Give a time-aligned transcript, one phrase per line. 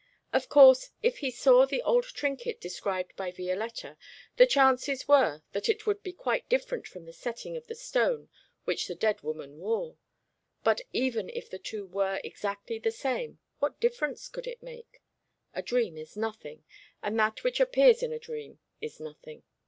[0.33, 3.97] Of course if he saw the old trinket described by Violetta,
[4.35, 8.27] the chances were that it would be quite different from the setting of the stone
[8.65, 9.97] which the dead woman wore;
[10.63, 15.03] but even if the two were exactly the same, what difference could it make?
[15.53, 16.63] A dream is nothing,
[17.03, 19.43] and that which appears in a dream is nothing.